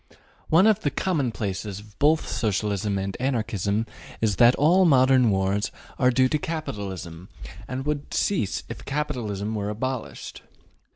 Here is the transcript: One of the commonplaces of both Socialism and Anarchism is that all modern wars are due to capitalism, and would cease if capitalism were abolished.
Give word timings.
One 0.49 0.65
of 0.65 0.79
the 0.79 0.89
commonplaces 0.89 1.79
of 1.79 1.99
both 1.99 2.27
Socialism 2.27 2.97
and 2.97 3.15
Anarchism 3.19 3.85
is 4.19 4.37
that 4.37 4.55
all 4.55 4.83
modern 4.83 5.29
wars 5.29 5.69
are 5.99 6.09
due 6.09 6.27
to 6.29 6.39
capitalism, 6.39 7.29
and 7.67 7.85
would 7.85 8.11
cease 8.11 8.63
if 8.67 8.83
capitalism 8.83 9.53
were 9.53 9.69
abolished. 9.69 10.41